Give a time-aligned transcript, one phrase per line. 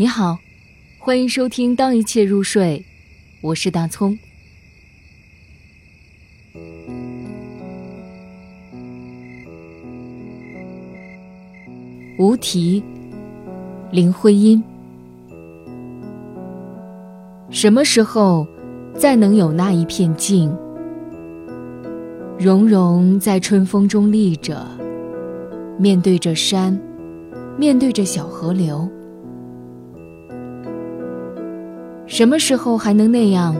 [0.00, 0.38] 你好，
[0.98, 2.82] 欢迎收听《当一切入睡》，
[3.42, 4.18] 我是大葱。
[12.18, 12.82] 无题，
[13.92, 14.64] 林徽因。
[17.50, 18.46] 什么时候
[18.94, 20.50] 再能有那一片静？
[22.38, 24.66] 融融在春风中立着，
[25.78, 26.80] 面对着山，
[27.58, 28.90] 面对着小河流。
[32.10, 33.54] 什么时候还能那样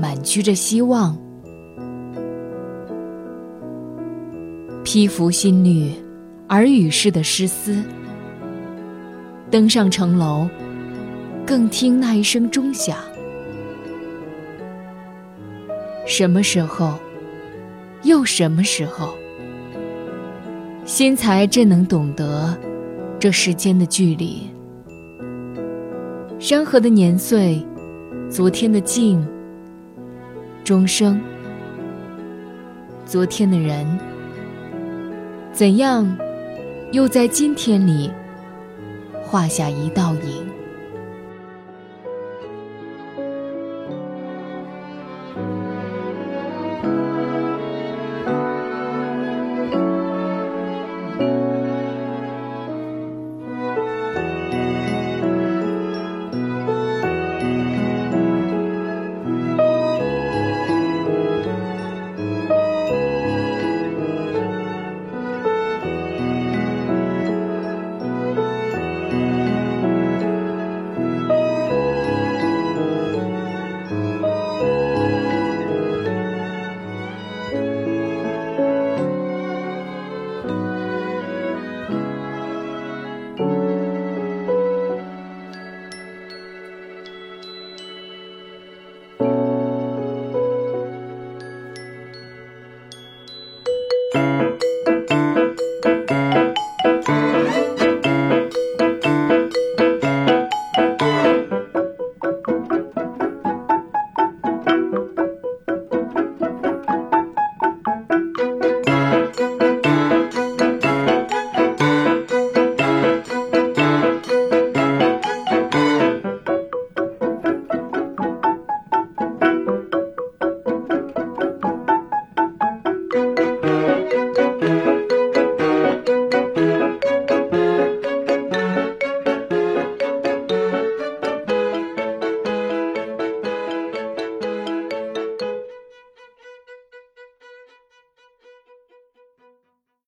[0.00, 1.14] 满居着希望？
[4.82, 5.92] 披拂新绿，
[6.48, 7.84] 耳语似的诗思。
[9.50, 10.48] 登上城楼，
[11.46, 12.96] 更听那一声钟响。
[16.06, 16.94] 什么时候，
[18.04, 19.14] 又什么时候，
[20.86, 22.56] 心才真能懂得
[23.18, 24.50] 这世间的距离？
[26.38, 27.66] 山河的年岁，
[28.30, 29.26] 昨天的静，
[30.62, 31.18] 钟声，
[33.06, 33.86] 昨天的人，
[35.50, 36.06] 怎样，
[36.92, 38.10] 又在今天里
[39.24, 40.55] 画下一道影？